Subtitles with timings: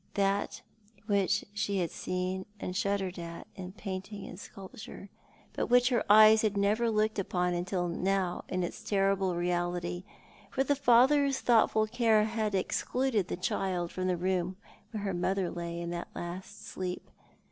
[0.15, 0.63] That
[1.05, 5.09] which she had seen and shuddered at in painting and sculpture,
[5.53, 10.03] but which her eyes had never looked upon till now in its terrible reality,
[10.49, 14.57] for the father's thoughtful care had excluded the child from the room
[14.89, 17.07] where her mother lay in that last sleep.